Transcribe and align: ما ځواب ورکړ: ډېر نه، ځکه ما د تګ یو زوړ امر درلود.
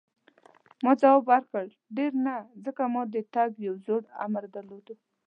ما 0.83 0.91
ځواب 1.01 1.23
ورکړ: 1.27 1.65
ډېر 1.97 2.11
نه، 2.25 2.35
ځکه 2.63 2.81
ما 2.93 3.01
د 3.13 3.15
تګ 3.33 3.49
یو 3.65 3.73
زوړ 3.85 4.01
امر 4.25 4.43
درلود. 4.55 4.87